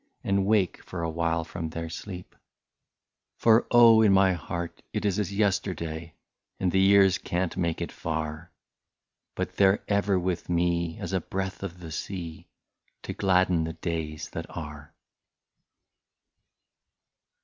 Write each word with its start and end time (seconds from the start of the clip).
And 0.23 0.47
wake 0.47 0.83
for 0.83 1.03
a 1.03 1.09
while 1.11 1.43
from 1.43 1.69
their 1.69 1.87
sleep?" 1.87 2.35
For 3.43 3.67
oh! 3.69 4.01
in 4.01 4.11
my 4.11 4.33
heart 4.33 4.81
't 4.93 5.07
is 5.07 5.19
as 5.19 5.31
yesterday, 5.31 6.15
And 6.59 6.71
the 6.71 6.79
years 6.79 7.19
can*t 7.19 7.59
make 7.59 7.81
it 7.81 7.91
far, 7.91 8.49
But 9.35 9.57
they 9.57 9.67
*re 9.67 9.77
ever 9.87 10.17
with 10.17 10.49
me, 10.49 10.97
as 10.97 11.13
a 11.13 11.21
breath 11.21 11.61
of 11.61 11.81
the 11.81 11.91
sea. 11.91 12.47
To 13.03 13.13
gladden 13.13 13.63
the 13.65 13.73
days 13.73 14.29
that 14.31 14.47
are." 14.57 14.95